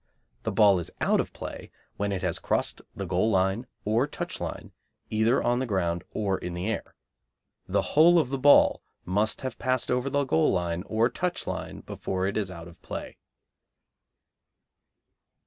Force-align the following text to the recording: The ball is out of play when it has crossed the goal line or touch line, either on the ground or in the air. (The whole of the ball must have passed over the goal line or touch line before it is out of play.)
The 0.41 0.51
ball 0.51 0.79
is 0.79 0.89
out 0.99 1.19
of 1.19 1.31
play 1.31 1.69
when 1.97 2.11
it 2.11 2.23
has 2.23 2.39
crossed 2.39 2.81
the 2.95 3.05
goal 3.05 3.29
line 3.29 3.67
or 3.85 4.07
touch 4.07 4.39
line, 4.41 4.71
either 5.11 5.43
on 5.43 5.59
the 5.59 5.67
ground 5.67 6.03
or 6.09 6.39
in 6.39 6.55
the 6.55 6.65
air. 6.69 6.95
(The 7.67 7.83
whole 7.93 8.17
of 8.17 8.29
the 8.31 8.39
ball 8.39 8.81
must 9.05 9.41
have 9.41 9.59
passed 9.59 9.91
over 9.91 10.09
the 10.09 10.23
goal 10.23 10.51
line 10.51 10.81
or 10.87 11.07
touch 11.07 11.45
line 11.45 11.81
before 11.81 12.25
it 12.25 12.35
is 12.35 12.49
out 12.49 12.67
of 12.67 12.81
play.) 12.81 13.19